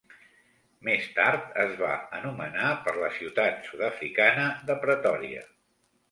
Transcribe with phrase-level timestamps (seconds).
[0.85, 5.45] Més tard es va anomenar per la ciutat sud-africana de Pretòria.